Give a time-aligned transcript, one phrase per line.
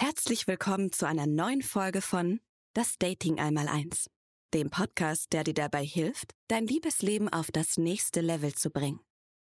[0.00, 2.38] Herzlich willkommen zu einer neuen Folge von
[2.72, 4.08] Das Dating einmal eins,
[4.54, 9.00] dem Podcast, der dir dabei hilft, dein Liebesleben auf das nächste Level zu bringen.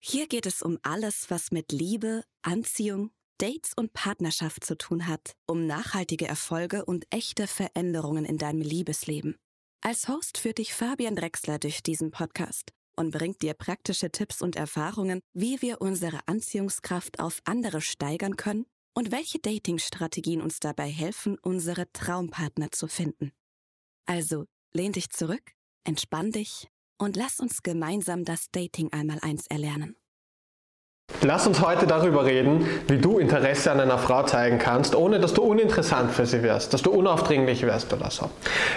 [0.03, 5.37] Hier geht es um alles, was mit Liebe, Anziehung, Dates und Partnerschaft zu tun hat,
[5.47, 9.37] um nachhaltige Erfolge und echte Veränderungen in deinem Liebesleben.
[9.79, 14.57] Als Host führt dich Fabian Drexler durch diesen Podcast und bringt dir praktische Tipps und
[14.57, 21.37] Erfahrungen, wie wir unsere Anziehungskraft auf andere steigern können und welche Dating-Strategien uns dabei helfen,
[21.41, 23.31] unsere Traumpartner zu finden.
[24.05, 29.95] Also lehn dich zurück, entspann dich und lass uns gemeinsam das Dating einmal eins erlernen.
[31.23, 35.33] Lass uns heute darüber reden, wie du Interesse an einer Frau zeigen kannst, ohne dass
[35.33, 38.29] du uninteressant für sie wirst, dass du unaufdringlich wirst oder so.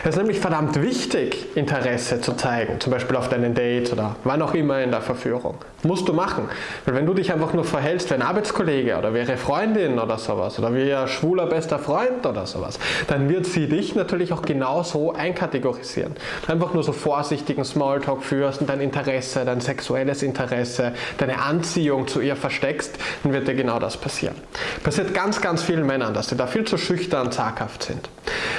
[0.02, 4.42] Es ist nämlich verdammt wichtig, Interesse zu zeigen, zum Beispiel auf deinen Dates oder wann
[4.42, 5.56] auch immer in der Verführung.
[5.84, 6.48] Musst du machen.
[6.84, 10.19] Weil wenn du dich einfach nur verhältst wie ein Arbeitskollege oder wie ihre Freundin oder
[10.19, 14.42] sowas oder wie ihr schwuler bester Freund oder sowas, dann wird sie dich natürlich auch
[14.42, 16.14] genauso einkategorisieren.
[16.47, 22.20] Einfach nur so vorsichtigen Smalltalk führst und dein Interesse, dein sexuelles Interesse, deine Anziehung zu
[22.25, 24.34] ihr versteckst, dann wird dir genau das passieren.
[24.83, 28.08] Passiert ganz, ganz vielen Männern, dass sie da viel zu schüchtern, zaghaft sind.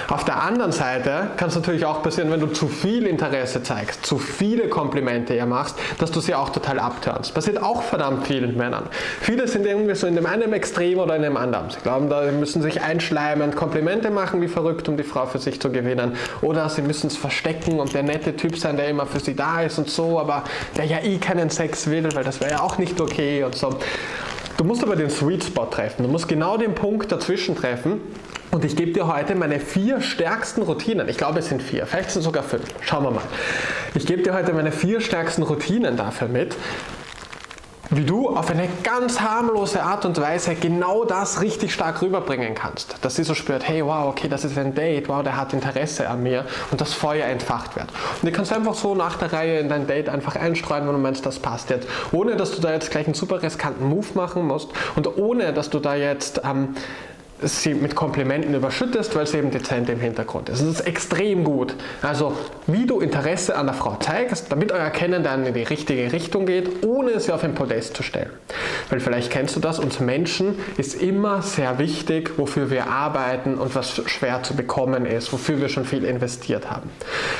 [0.07, 4.05] Auf der anderen Seite kann es natürlich auch passieren, wenn du zu viel Interesse zeigst,
[4.05, 7.33] zu viele Komplimente ihr machst, dass du sie auch total abturnst.
[7.33, 8.83] Passiert auch verdammt vielen Männern.
[9.21, 11.71] Viele sind irgendwie so in dem einen Extrem oder in dem anderen.
[11.71, 15.59] Sie glauben, da müssen sich einschleimen, Komplimente machen wie verrückt, um die Frau für sich
[15.59, 16.15] zu gewinnen.
[16.41, 19.61] Oder sie müssen es verstecken und der nette Typ sein, der immer für sie da
[19.61, 20.43] ist und so, aber
[20.77, 23.77] der ja eh keinen Sex will, weil das wäre ja auch nicht okay und so.
[24.57, 26.03] Du musst aber den Sweet Spot treffen.
[26.03, 28.01] Du musst genau den Punkt dazwischen treffen.
[28.51, 31.09] Und ich gebe dir heute meine vier stärksten Routinen.
[31.09, 32.63] Ich glaube, es sind vier, vielleicht sind es sogar fünf.
[32.79, 33.23] Schauen wir mal.
[33.95, 36.55] Ich gebe dir heute meine vier stärksten Routinen dafür mit,
[37.95, 42.97] wie du auf eine ganz harmlose Art und Weise genau das richtig stark rüberbringen kannst.
[43.01, 46.09] Dass sie so spürt, hey, wow, okay, das ist ein Date, wow, der hat Interesse
[46.09, 47.87] an mir und das Feuer entfacht wird.
[48.21, 50.99] Und du kannst einfach so nach der Reihe in dein Date einfach einstreuen, wenn du
[50.99, 51.87] meinst, das passt jetzt.
[52.11, 55.69] Ohne, dass du da jetzt gleich einen super riskanten Move machen musst und ohne, dass
[55.69, 56.41] du da jetzt...
[56.43, 56.75] Ähm,
[57.41, 60.61] sie mit Komplimenten überschüttest, weil sie eben dezent im Hintergrund ist.
[60.61, 61.75] Das ist extrem gut.
[62.01, 62.33] Also,
[62.67, 66.85] wie du Interesse an der Frau zeigst, damit euer Kennenlernen in die richtige Richtung geht,
[66.85, 68.31] ohne sie auf ein Podest zu stellen.
[68.89, 73.75] Weil vielleicht kennst du das, uns Menschen ist immer sehr wichtig, wofür wir arbeiten und
[73.75, 76.89] was schwer zu bekommen ist, wofür wir schon viel investiert haben.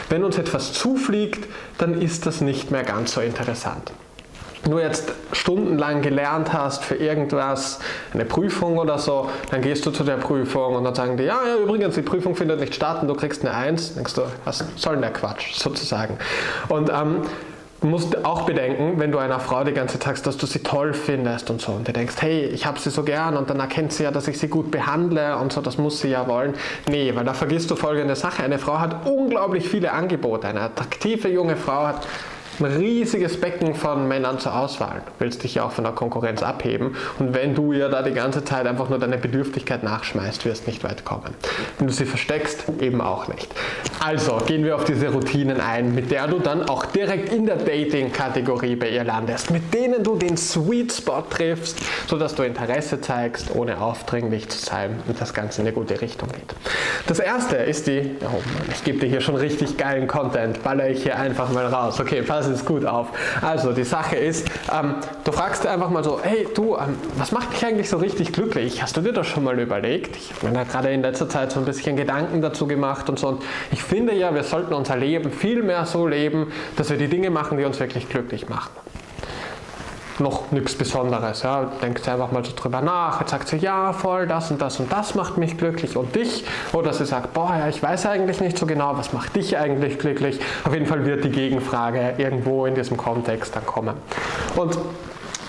[0.09, 3.91] Wenn uns etwas zufliegt, dann ist das nicht mehr ganz so interessant
[4.67, 7.79] nur jetzt stundenlang gelernt hast für irgendwas,
[8.13, 11.39] eine Prüfung oder so, dann gehst du zu der Prüfung und dann sagen die, ja,
[11.47, 14.63] ja, übrigens, die Prüfung findet nicht statt und du kriegst eine Eins, denkst du, was
[14.75, 16.17] soll denn der Quatsch, sozusagen.
[16.69, 17.21] Und ähm,
[17.81, 20.63] Du musst auch bedenken, wenn du einer Frau die ganze Zeit sagst, dass du sie
[20.63, 23.59] toll findest und so und du denkst, hey, ich habe sie so gern und dann
[23.59, 26.55] erkennt sie ja, dass ich sie gut behandle und so, das muss sie ja wollen.
[26.89, 28.41] Nee, weil da vergisst du folgende Sache.
[28.41, 30.47] Eine Frau hat unglaublich viele Angebote.
[30.47, 32.07] Eine attraktive junge Frau hat
[32.59, 35.01] ein riesiges Becken von Männern zur Auswahl.
[35.05, 36.95] Du willst dich ja auch von der Konkurrenz abheben.
[37.19, 40.71] Und wenn du ihr da die ganze Zeit einfach nur deine Bedürftigkeit nachschmeißt, wirst du
[40.71, 41.33] nicht weit kommen.
[41.77, 43.53] Wenn du sie versteckst, eben auch nicht.
[43.99, 47.57] Also gehen wir auf diese Routinen ein, mit der du dann auch direkt in der
[47.57, 53.53] Dating-Kategorie bei ihr landest, mit denen du den Sweet Spot triffst, sodass du Interesse zeigst,
[53.53, 56.55] ohne aufdringlich zu sein und das Ganze in eine gute Richtung geht.
[57.07, 60.89] Das erste ist die, oh Mann, ich gebe dir hier schon richtig geilen Content, baller
[60.89, 61.99] ich hier einfach mal raus.
[61.99, 63.07] Okay, pass pass jetzt gut auf.
[63.41, 67.53] Also, die Sache ist, ähm, du fragst einfach mal so, hey du, ähm, was macht
[67.53, 68.81] dich eigentlich so richtig glücklich?
[68.81, 70.16] Hast du dir das schon mal überlegt?
[70.16, 73.28] Ich habe mir gerade in letzter Zeit so ein bisschen Gedanken dazu gemacht und so.
[73.28, 77.07] Und ich finde ja, wir sollten unser Leben viel mehr so leben, dass wir die
[77.07, 78.69] Dinge machen, die uns wirklich glücklich machen
[80.19, 81.43] noch nichts Besonderes.
[81.43, 81.65] Ja.
[81.81, 83.19] Denkt einfach mal so drüber nach.
[83.19, 86.45] Jetzt sagt sie, ja, voll, das und das und das macht mich glücklich und dich.
[86.73, 89.99] Oder sie sagt, boah, ja, ich weiß eigentlich nicht so genau, was macht dich eigentlich
[89.99, 90.39] glücklich.
[90.63, 93.95] Auf jeden Fall wird die Gegenfrage irgendwo in diesem Kontext dann kommen.
[94.55, 94.77] Und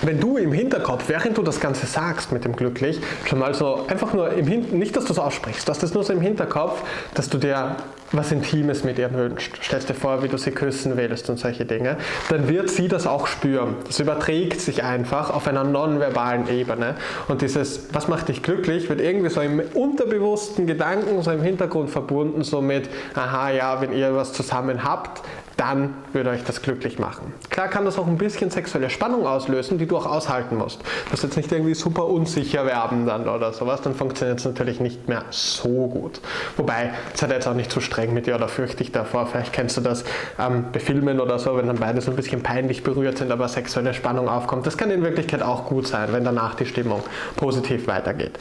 [0.02, 3.86] wenn du im Hinterkopf, während du das Ganze sagst mit dem glücklich, schon mal so
[3.88, 6.82] einfach nur im Hinterkopf, nicht, dass du es aussprichst, dass das nur so im Hinterkopf,
[7.14, 7.76] dass du dir
[8.12, 9.58] was Intimes mit ihr wünscht.
[9.62, 11.96] Stellst dir vor, wie du sie küssen willst und solche Dinge.
[12.28, 13.76] Dann wird sie das auch spüren.
[13.86, 16.94] Das überträgt sich einfach auf einer nonverbalen Ebene.
[17.28, 21.90] Und dieses, was macht dich glücklich, wird irgendwie so im unterbewussten Gedanken, so im Hintergrund
[21.90, 25.22] verbunden, so mit, aha, ja, wenn ihr was zusammen habt,
[25.56, 27.32] dann würde euch das glücklich machen.
[27.50, 30.80] Klar kann das auch ein bisschen sexuelle Spannung auslösen, die du auch aushalten musst.
[30.82, 34.80] Du musst jetzt nicht irgendwie super unsicher werden dann oder sowas, dann funktioniert es natürlich
[34.80, 36.20] nicht mehr so gut.
[36.56, 39.26] Wobei, seid jetzt auch nicht zu streng mit dir oder fürchte ich davor.
[39.26, 40.04] Vielleicht kennst du das
[40.38, 43.48] ähm, bei Filmen oder so, wenn dann beide so ein bisschen peinlich berührt sind, aber
[43.48, 44.66] sexuelle Spannung aufkommt.
[44.66, 47.02] Das kann in Wirklichkeit auch gut sein, wenn danach die Stimmung
[47.36, 48.38] positiv weitergeht.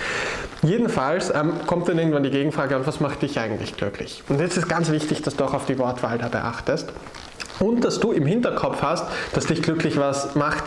[0.63, 4.23] Jedenfalls ähm, kommt dann irgendwann die Gegenfrage, und was macht dich eigentlich glücklich?
[4.27, 6.91] Und jetzt ist ganz wichtig, dass du auch auf die Wortwahl da beachtest.
[7.59, 10.63] Und dass du im Hinterkopf hast, dass dich glücklich was macht,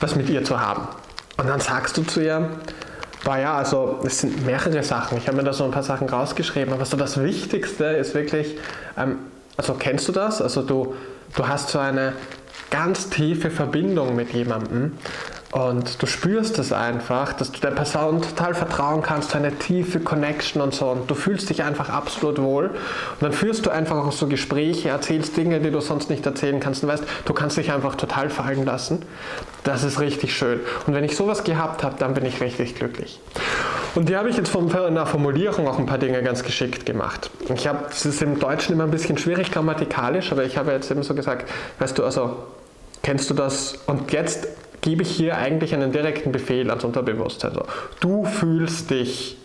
[0.00, 0.88] was mit ihr zu haben.
[1.36, 2.48] Und dann sagst du zu ihr,
[3.24, 5.18] boah ja, also es sind mehrere Sachen.
[5.18, 8.56] Ich habe mir da so ein paar Sachen rausgeschrieben, aber so das Wichtigste ist wirklich,
[8.96, 9.18] ähm,
[9.56, 10.40] also kennst du das?
[10.40, 10.94] Also du,
[11.36, 12.12] du hast so eine
[12.70, 14.92] ganz tiefe Verbindung mit jemandem
[15.50, 20.60] und du spürst es einfach, dass du der Person total vertrauen kannst, eine tiefe Connection
[20.60, 20.90] und so.
[20.90, 22.66] Und du fühlst dich einfach absolut wohl.
[22.66, 26.60] Und dann führst du einfach auch so Gespräche, erzählst Dinge, die du sonst nicht erzählen
[26.60, 26.82] kannst.
[26.82, 29.02] Und weißt, du kannst dich einfach total fallen lassen.
[29.64, 30.60] Das ist richtig schön.
[30.86, 33.18] Und wenn ich sowas gehabt habe, dann bin ich richtig glücklich.
[33.94, 37.30] Und die habe ich jetzt von einer Formulierung auch ein paar Dinge ganz geschickt gemacht.
[37.54, 40.90] Ich habe, es ist im Deutschen immer ein bisschen schwierig grammatikalisch, aber ich habe jetzt
[40.90, 41.48] eben so gesagt,
[41.78, 42.36] weißt du, also
[43.02, 43.78] kennst du das?
[43.86, 44.46] Und jetzt
[44.80, 47.50] gebe ich hier eigentlich einen direkten Befehl ans Unterbewusstsein.
[47.50, 47.64] Also,
[48.00, 49.36] du fühlst dich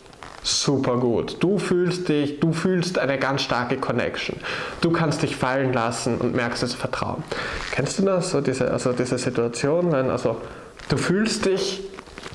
[0.44, 1.38] super gut.
[1.40, 4.36] Du fühlst dich, du fühlst eine ganz starke Connection.
[4.82, 7.24] Du kannst dich fallen lassen und merkst das Vertrauen.
[7.72, 8.32] Kennst du das?
[8.32, 10.38] So diese, also diese Situation, wenn also
[10.90, 11.82] du fühlst dich,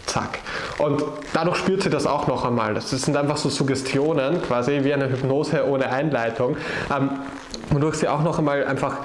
[0.06, 0.38] zack.
[0.78, 1.02] Und
[1.34, 2.74] dadurch spürt sie das auch noch einmal.
[2.74, 6.56] Das sind einfach so Suggestionen, quasi wie eine Hypnose ohne Einleitung,
[6.94, 7.10] ähm,
[7.70, 8.98] wodurch sie auch noch einmal einfach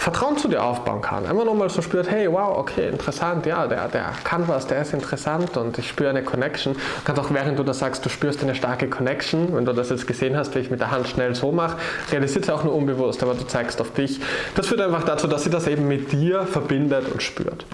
[0.00, 1.26] Vertrauen zu dir aufbauen kann.
[1.26, 4.94] Einfach nochmal so spürt, hey, wow, okay, interessant, ja, der, der kann was, der ist
[4.94, 6.72] interessant und ich spüre eine Connection.
[6.72, 9.90] Du kannst auch, während du das sagst, du spürst eine starke Connection, wenn du das
[9.90, 11.76] jetzt gesehen hast, wie ich mit der Hand schnell so mache,
[12.10, 14.22] realisiert es auch nur unbewusst, aber du zeigst auf dich.
[14.54, 17.66] Das führt einfach dazu, dass sie das eben mit dir verbindet und spürt.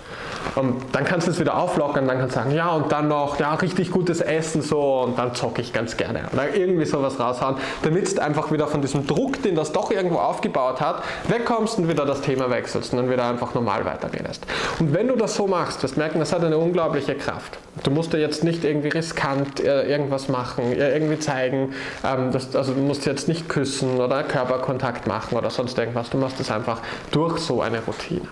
[0.55, 3.39] Und dann kannst du es wieder auflockern, dann kannst du sagen, ja, und dann noch,
[3.39, 6.25] ja, richtig gutes Essen so und dann zocke ich ganz gerne.
[6.33, 10.19] Oder irgendwie sowas raushauen, damit du einfach wieder von diesem Druck, den das doch irgendwo
[10.19, 14.47] aufgebaut hat, wegkommst und wieder das Thema wechselst und dann wieder einfach normal weiterredest.
[14.79, 17.59] Und wenn du das so machst, wirst du merken, das hat eine unglaubliche Kraft.
[17.83, 22.73] Du musst dir jetzt nicht irgendwie riskant äh, irgendwas machen, irgendwie zeigen, ähm, dass, also
[22.73, 26.09] du musst jetzt nicht küssen oder Körperkontakt machen oder sonst irgendwas.
[26.09, 28.23] Du machst es einfach durch so eine Routine.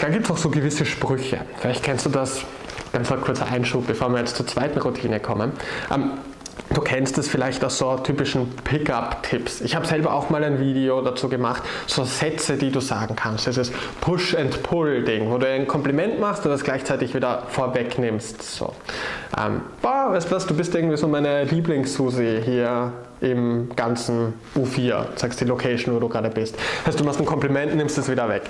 [0.00, 1.40] Dann gibt es auch so gewisse Sprüche.
[1.58, 2.42] Vielleicht kennst du das,
[2.92, 5.52] ganz kurzer Einschub, bevor wir jetzt zur zweiten Routine kommen.
[5.92, 6.12] Ähm,
[6.74, 9.62] Du kennst es vielleicht aus so typischen Pickup-Tipps.
[9.62, 13.46] Ich habe selber auch mal ein Video dazu gemacht, so Sätze, die du sagen kannst.
[13.46, 13.72] Das ist
[14.02, 18.42] Push-and-Pull-Ding, wo du ein Kompliment machst und das gleichzeitig wieder vorwegnimmst.
[18.42, 18.74] So.
[19.38, 25.06] Ähm, boah, weißt du was, du bist irgendwie so meine Lieblings-Susi hier im ganzen U4,
[25.16, 26.56] sagst die Location, wo du gerade bist.
[26.86, 28.42] Heißt, du machst ein Kompliment, nimmst es wieder weg.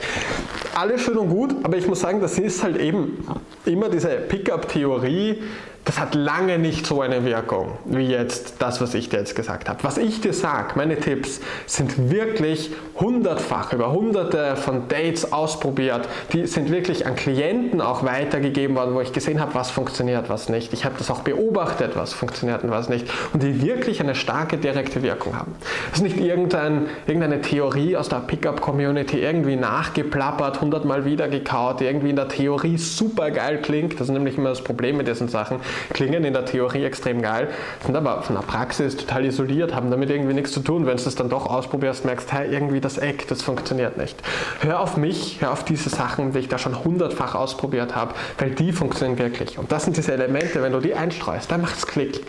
[0.74, 3.26] Alles schön und gut, aber ich muss sagen, das ist halt eben
[3.64, 5.42] immer diese Pickup-Theorie,
[5.84, 9.68] das hat lange nicht so eine Wirkung wie jetzt das, was ich dir jetzt gesagt
[9.68, 9.82] habe.
[9.84, 16.08] Was ich dir sage, meine Tipps, sind wirklich hundertfach, über hunderte von Dates ausprobiert.
[16.32, 20.48] Die sind wirklich an Klienten auch weitergegeben worden, wo ich gesehen habe, was funktioniert, was
[20.48, 20.72] nicht.
[20.72, 23.06] Ich habe das auch beobachtet, was funktioniert und was nicht.
[23.32, 25.54] Und die wirklich eine starke direkte Wirkung haben.
[25.90, 32.10] Das ist nicht irgendein, irgendeine Theorie aus der Pickup-Community irgendwie nachgeplappert, hundertmal wieder gekaut, irgendwie
[32.10, 33.94] in der Theorie super geil klingt.
[33.94, 35.60] Das ist nämlich immer das Problem mit diesen Sachen
[35.92, 37.48] klingen in der Theorie extrem geil,
[37.84, 40.86] sind aber von der Praxis total isoliert, haben damit irgendwie nichts zu tun.
[40.86, 44.16] Wenn du es dann doch ausprobierst, merkst, hey, irgendwie das Eck, das funktioniert nicht.
[44.60, 48.50] Hör auf mich, hör auf diese Sachen, die ich da schon hundertfach ausprobiert habe, weil
[48.50, 49.58] die funktionieren wirklich.
[49.58, 52.22] Und das sind diese Elemente, wenn du die einstreust, dann macht es Klick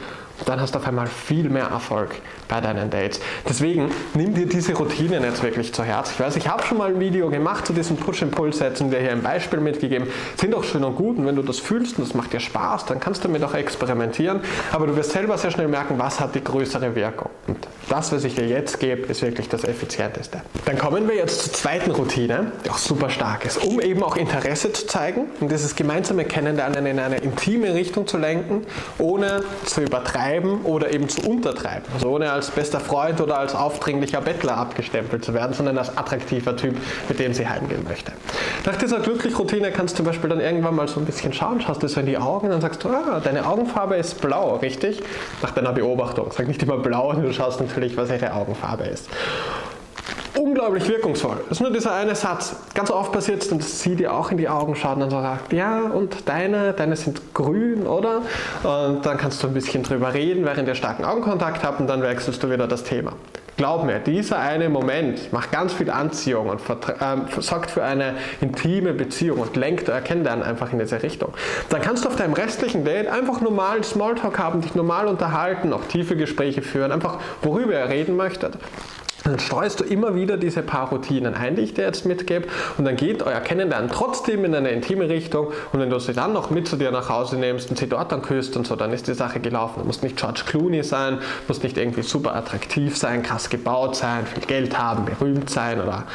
[0.46, 2.16] dann hast du auf einmal viel mehr Erfolg
[2.48, 3.20] bei deinen Dates.
[3.48, 6.12] Deswegen nimm dir diese Routinen jetzt wirklich zu Herz.
[6.12, 9.22] Ich weiß, ich habe schon mal ein Video gemacht zu diesen Push-and-Pull-Sätzen, dir hier ein
[9.22, 10.08] Beispiel mitgegeben.
[10.38, 12.86] Sind auch schön und gut und wenn du das fühlst und das macht dir Spaß,
[12.86, 14.42] dann kannst du damit auch experimentieren.
[14.72, 17.30] Aber du wirst selber sehr schnell merken, was hat die größere Wirkung.
[17.48, 20.42] Und das, was ich dir jetzt gebe, ist wirklich das Effizienteste.
[20.66, 24.16] Dann kommen wir jetzt zur zweiten Routine, die auch super stark ist, um eben auch
[24.16, 28.66] Interesse zu zeigen und dieses gemeinsame Kennenlernen in eine intime Richtung zu lenken,
[28.98, 30.29] ohne zu übertreiben
[30.64, 31.86] oder eben zu untertreiben.
[31.94, 36.56] Also ohne als bester Freund oder als aufdringlicher Bettler abgestempelt zu werden, sondern als attraktiver
[36.56, 36.76] Typ,
[37.08, 38.12] mit dem sie heimgehen möchte.
[38.66, 41.82] Nach dieser Glücklich-Routine kannst du zum Beispiel dann irgendwann mal so ein bisschen schauen, schaust
[41.84, 45.02] du so in die Augen und sagst du, ah, deine Augenfarbe ist blau, richtig?
[45.42, 46.32] Nach deiner Beobachtung.
[46.32, 49.10] Sag nicht immer blau, du schaust natürlich, was ihre Augenfarbe ist.
[50.40, 51.36] Unglaublich wirkungsvoll.
[51.50, 52.56] Das ist nur dieser eine Satz.
[52.74, 55.52] Ganz oft passiert es, dass sie dir auch in die Augen schaut und dann sagt,
[55.52, 58.22] ja, und deine, deine sind grün, oder?
[58.64, 62.02] Und dann kannst du ein bisschen drüber reden, während ihr starken Augenkontakt habt und dann
[62.02, 63.12] wechselst du wieder das Thema.
[63.58, 66.62] Glaub mir, dieser eine Moment macht ganz viel Anziehung und
[67.02, 71.34] ähm, sorgt für eine intime Beziehung und lenkt euer Kennenlernen einfach in diese Richtung.
[71.68, 75.84] Dann kannst du auf deinem restlichen Date einfach normal Smalltalk haben, dich normal unterhalten, auch
[75.90, 78.58] tiefe Gespräche führen, einfach worüber ihr reden möchtet
[79.24, 82.48] dann streust du immer wieder diese paar Routinen ein, die ich dir jetzt mitgebe
[82.78, 86.34] und dann geht euer Kennenlernen trotzdem in eine intime Richtung und wenn du sie dann
[86.34, 88.94] noch mit zu dir nach Hause nimmst und sie dort dann küsst und so, dann
[88.94, 89.80] ist die Sache gelaufen.
[89.80, 94.26] Du musst nicht George Clooney sein, musst nicht irgendwie super attraktiv sein, krass gebaut sein,
[94.26, 96.06] viel Geld haben, berühmt sein oder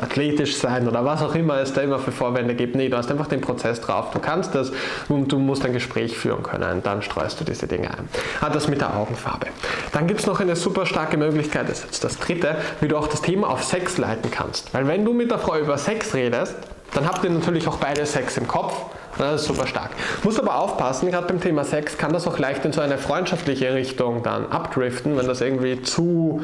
[0.00, 2.76] athletisch sein oder was auch immer es da immer für Vorwände gibt.
[2.76, 4.72] Nee, du hast einfach den Prozess drauf, du kannst das
[5.08, 8.08] und du musst ein Gespräch führen können, dann streust du diese Dinge ein.
[8.40, 9.46] Hat das mit der Augenfarbe.
[9.92, 12.96] Dann gibt es noch eine super starke Möglichkeit, das ist jetzt das dritte, wie du
[12.96, 14.72] auch das Thema auf Sex leiten kannst.
[14.74, 16.54] Weil wenn du mit der Frau über Sex redest,
[16.94, 18.74] dann habt ihr natürlich auch beide Sex im Kopf.
[19.18, 19.90] Das ist super stark.
[20.24, 23.72] Muss aber aufpassen, gerade beim Thema Sex kann das auch leicht in so eine freundschaftliche
[23.74, 26.42] Richtung dann abdriften, wenn das irgendwie zu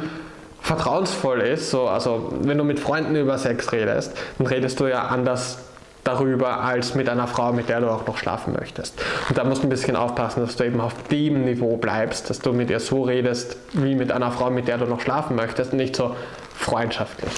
[0.60, 1.70] vertrauensvoll ist.
[1.70, 5.58] So, also wenn du mit Freunden über Sex redest, dann redest du ja anders
[6.04, 9.00] darüber als mit einer Frau, mit der du auch noch schlafen möchtest.
[9.28, 12.38] Und da musst du ein bisschen aufpassen, dass du eben auf dem Niveau bleibst, dass
[12.40, 15.72] du mit ihr so redest wie mit einer Frau, mit der du noch schlafen möchtest,
[15.72, 16.14] und nicht so
[16.54, 17.32] freundschaftlich.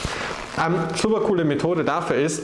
[0.65, 2.43] Ähm, super coole Methode dafür ist,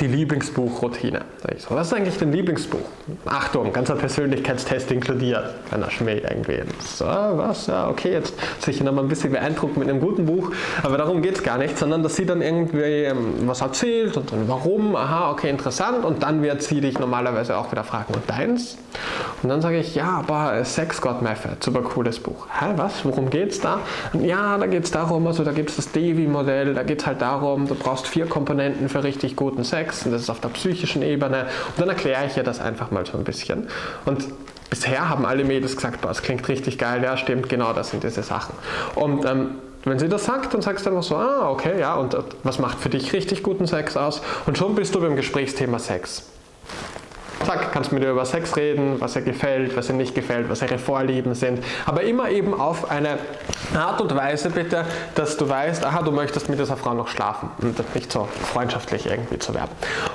[0.00, 1.22] die Lieblingsbuchroutine.
[1.58, 2.80] So, was ist eigentlich dein Lieblingsbuch?
[3.26, 5.54] Achtung, ganzer Persönlichkeitstest inkludiert.
[5.68, 6.60] Kleiner Schmäh irgendwie.
[6.80, 7.66] So, was?
[7.66, 10.52] Ja, okay, jetzt sicher nochmal ein bisschen beeindruckt mit einem guten Buch,
[10.82, 14.30] aber darum geht es gar nicht, sondern dass sie dann irgendwie ähm, was erzählt und
[14.32, 18.28] dann warum, aha, okay, interessant und dann wird sie dich normalerweise auch wieder fragen, und
[18.28, 18.76] deins?
[19.42, 22.46] Und dann sage ich, ja, aber Sex God Method, super cooles Buch.
[22.60, 23.04] Hä, was?
[23.04, 23.80] Worum geht's da?
[24.12, 27.06] Und ja, da geht es darum, also da gibt es das Devi-Modell, da geht es
[27.06, 30.40] halt darum, du brauchst vier Komponenten für richtig guten Sex Sex und das ist auf
[30.40, 31.46] der psychischen Ebene.
[31.68, 33.68] Und dann erkläre ich ihr das einfach mal so ein bisschen.
[34.04, 34.28] Und
[34.70, 38.02] bisher haben alle Mädels gesagt, boah, das klingt richtig geil, ja stimmt, genau das sind
[38.02, 38.54] diese Sachen.
[38.94, 39.50] Und ähm,
[39.84, 42.78] wenn sie das sagt, dann sagst du einfach so, ah, okay, ja, und was macht
[42.78, 44.20] für dich richtig guten Sex aus?
[44.46, 46.24] Und schon bist du beim Gesprächsthema Sex.
[47.46, 50.60] Zack, kannst mit ihr über Sex reden, was ihr gefällt, was ihr nicht gefällt, was
[50.60, 51.62] ihre Vorlieben sind.
[51.86, 53.18] Aber immer eben auf eine
[53.74, 57.50] Art und Weise bitte, dass du weißt, aha, du möchtest mit dieser Frau noch schlafen
[57.62, 59.70] und nicht so freundschaftlich irgendwie zu werden.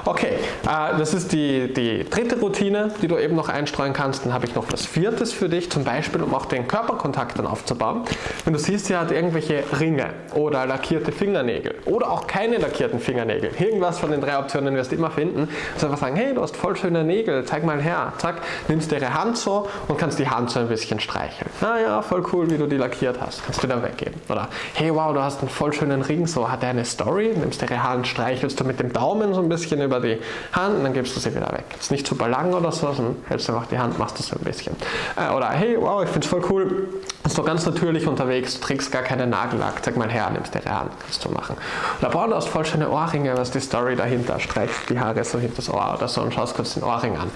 [0.06, 4.26] Okay, äh, das ist die, die dritte Routine, die du eben noch einstreuen kannst.
[4.26, 7.48] Dann habe ich noch was viertes für dich, zum Beispiel, um auch den Körperkontakt dann
[7.48, 8.02] aufzubauen.
[8.44, 13.52] Wenn du siehst, sie hat irgendwelche Ringe oder lackierte Fingernägel oder auch keine lackierten Fingernägel,
[13.60, 16.58] irgendwas von den drei Optionen wirst du immer finden, also einfach sagen, hey, du hast
[16.58, 18.14] voll schöne Nägel Nägel, zeig mal her.
[18.18, 21.50] Zack, nimmst ihre Hand so und kannst die Hand so ein bisschen streicheln.
[21.62, 23.44] Ah ja, voll cool, wie du die lackiert hast.
[23.46, 24.20] Kannst du da weggeben.
[24.30, 27.34] Oder hey, wow, du hast einen voll schönen Ring, so hat er eine Story.
[27.36, 30.18] Nimmst ihre Hand, streichelst du mit dem Daumen so ein bisschen über die
[30.54, 31.66] Hand und dann gibst du sie wieder weg.
[31.80, 34.44] Ist nicht super lang oder so, sondern hältst einfach die Hand, machst du so ein
[34.44, 34.76] bisschen.
[35.16, 36.88] Äh, oder hey, wow, ich finde es voll cool.
[37.24, 39.84] Du ganz natürlich unterwegs, trägst gar keinen Nagellack.
[39.84, 41.56] Zeig mal her, nimmst ihre Hand, kannst du machen.
[42.00, 44.40] Oder boah, du hast voll schöne Ohrringe, was die Story dahinter?
[44.40, 47.32] Streichst die Haare so hinter das Ohr oder so und schaust kurz den Ohrring an.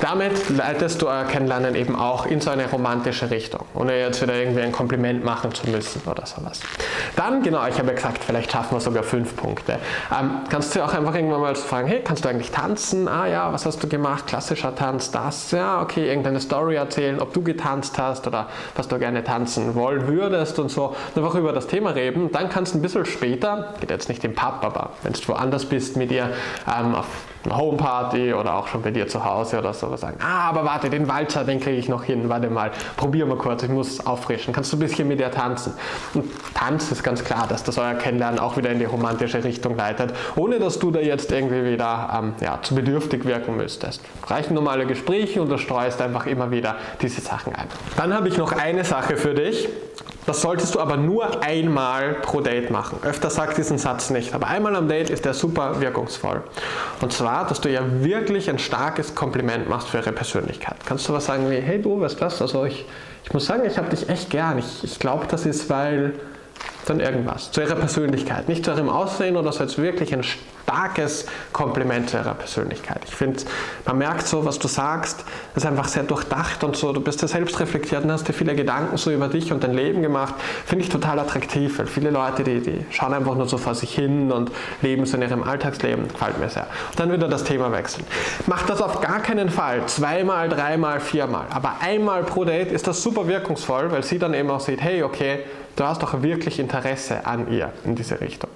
[0.00, 4.34] Damit leitest du euer Kennenlernen eben auch in so eine romantische Richtung, ohne jetzt wieder
[4.34, 6.60] irgendwie ein Kompliment machen zu müssen oder sowas.
[7.16, 9.78] Dann, genau, ich habe ja gesagt, vielleicht schaffen wir sogar fünf Punkte.
[10.18, 13.08] Ähm, kannst du auch einfach irgendwann mal fragen, hey, kannst du eigentlich tanzen?
[13.08, 14.26] Ah ja, was hast du gemacht?
[14.26, 18.98] Klassischer Tanz, das, ja, okay, irgendeine Story erzählen, ob du getanzt hast oder was du
[18.98, 20.94] gerne tanzen wollen würdest und so.
[21.16, 22.30] Einfach über das Thema reden.
[22.32, 25.64] Dann kannst du ein bisschen später, geht jetzt nicht im Pub, aber wenn du woanders
[25.64, 26.28] bist mit ihr,
[26.66, 27.06] ähm, auf
[27.44, 30.90] einer Homeparty oder auch schon bei dir zu Hause oder so sagen, ah, aber warte,
[30.90, 34.52] den Walzer, den kriege ich noch hin, warte mal, probier mal kurz, ich muss auffrischen.
[34.52, 35.72] Kannst du ein bisschen mit dir tanzen?
[36.14, 39.76] Und Tanz ist ganz klar, dass das euer Kennenlernen auch wieder in die romantische Richtung
[39.76, 44.02] leitet, ohne dass du da jetzt irgendwie wieder ähm, ja, zu bedürftig wirken müsstest.
[44.26, 47.66] Reichen normale Gespräche und du streust einfach immer wieder diese Sachen ein.
[47.96, 49.68] Dann habe ich noch eine Sache für dich.
[50.26, 52.98] Das solltest du aber nur einmal pro Date machen.
[53.02, 56.42] Öfter sagt diesen Satz nicht, aber einmal am Date ist der super wirkungsvoll.
[57.00, 60.76] Und zwar, dass du ja wirklich ein starkes Kompliment machst für ihre Persönlichkeit.
[60.86, 62.84] Kannst du was sagen wie, hey du, weißt du was, also ich,
[63.24, 64.58] ich muss sagen, ich habe dich echt gern.
[64.58, 66.12] Ich, ich glaube, das ist, weil
[66.86, 67.50] dann irgendwas.
[67.50, 68.48] Zu ihrer Persönlichkeit.
[68.48, 70.24] Nicht zu ihrem Aussehen oder so, jetzt wirklich ein
[70.72, 73.02] starkes Kompliment zu ihrer Persönlichkeit.
[73.06, 73.40] Ich finde,
[73.84, 75.24] man merkt so, was du sagst,
[75.54, 76.92] ist einfach sehr durchdacht und so.
[76.92, 79.74] Du bist ja selbst reflektiert und hast dir viele Gedanken so über dich und dein
[79.74, 80.34] Leben gemacht.
[80.64, 83.94] Finde ich total attraktiv, weil viele Leute, die, die schauen einfach nur so vor sich
[83.94, 86.08] hin und leben so in ihrem Alltagsleben.
[86.08, 86.66] Gefällt mir sehr.
[86.90, 88.04] Und dann wieder das Thema wechseln.
[88.46, 89.84] Mach das auf gar keinen Fall.
[89.86, 91.46] Zweimal, dreimal, viermal.
[91.50, 95.02] Aber einmal pro Date ist das super wirkungsvoll, weil sie dann eben auch sieht, hey,
[95.02, 95.40] okay,
[95.76, 98.50] du hast doch wirklich Interesse an ihr in diese Richtung.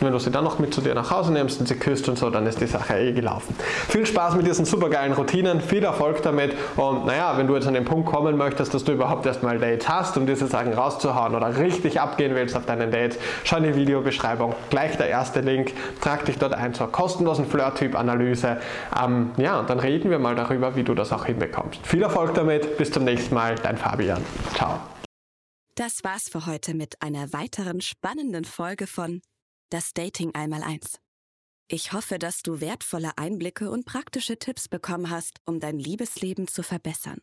[0.00, 2.08] Und wenn du sie dann noch mit zu dir nach Hause nimmst, und sie küsst
[2.08, 3.54] und so, dann ist die Sache eh gelaufen.
[3.88, 7.74] Viel Spaß mit diesen supergeilen Routinen, viel Erfolg damit und naja, wenn du jetzt an
[7.74, 11.58] den Punkt kommen möchtest, dass du überhaupt erstmal Dates hast, um diese Sachen rauszuhauen oder
[11.58, 16.24] richtig abgehen willst auf deinen Dates, schau in die Videobeschreibung, gleich der erste Link, trag
[16.24, 18.58] dich dort ein zur kostenlosen Flirt-Typ-Analyse.
[19.02, 21.86] Ähm, ja, und dann reden wir mal darüber, wie du das auch hinbekommst.
[21.86, 24.22] Viel Erfolg damit, bis zum nächsten Mal, dein Fabian.
[24.54, 24.80] Ciao.
[25.80, 29.22] Das war's für heute mit einer weiteren spannenden Folge von
[29.70, 31.00] Das Dating einmal eins.
[31.68, 36.62] Ich hoffe, dass du wertvolle Einblicke und praktische Tipps bekommen hast, um dein Liebesleben zu
[36.62, 37.22] verbessern.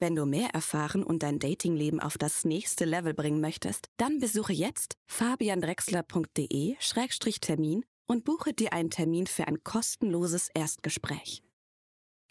[0.00, 4.54] Wenn du mehr erfahren und dein Datingleben auf das nächste Level bringen möchtest, dann besuche
[4.54, 11.42] jetzt fabiandrexler.de-termin und buche dir einen Termin für ein kostenloses Erstgespräch.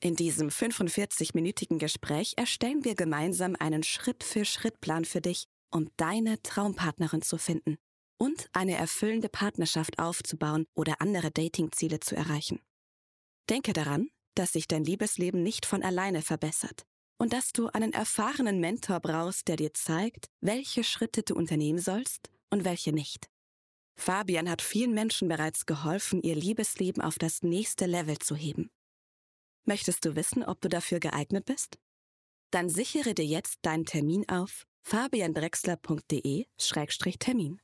[0.03, 7.37] In diesem 45-minütigen Gespräch erstellen wir gemeinsam einen Schritt-für-Schritt-Plan für dich, um deine Traumpartnerin zu
[7.37, 7.77] finden
[8.17, 12.59] und eine erfüllende Partnerschaft aufzubauen oder andere Datingziele zu erreichen.
[13.49, 16.85] Denke daran, dass sich dein Liebesleben nicht von alleine verbessert
[17.17, 22.29] und dass du einen erfahrenen Mentor brauchst, der dir zeigt, welche Schritte du unternehmen sollst
[22.49, 23.29] und welche nicht.
[23.95, 28.71] Fabian hat vielen Menschen bereits geholfen, ihr Liebesleben auf das nächste Level zu heben.
[29.65, 31.77] Möchtest du wissen, ob du dafür geeignet bist?
[32.51, 37.61] Dann sichere dir jetzt deinen Termin auf fabiandrexler.de-termin.